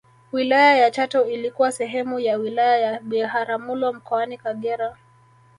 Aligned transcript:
Wilaya 0.31 0.77
ya 0.77 0.91
Chato 0.91 1.25
ilikuwa 1.25 1.71
sehemu 1.71 2.19
ya 2.19 2.37
wilaya 2.37 2.77
ya 2.77 2.99
Biharamulo 2.99 3.93
mkoani 3.93 4.37
Kagera 4.37 4.97